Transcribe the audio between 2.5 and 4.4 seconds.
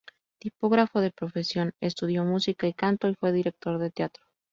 y canto y fue director de teatro.